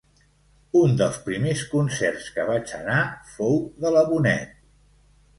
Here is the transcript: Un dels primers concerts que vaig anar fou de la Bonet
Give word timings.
Un 0.79 0.93
dels 1.01 1.17
primers 1.25 1.59
concerts 1.73 2.29
que 2.37 2.45
vaig 2.47 2.73
anar 2.77 3.03
fou 3.35 3.61
de 3.85 3.91
la 3.97 4.03
Bonet 4.09 4.57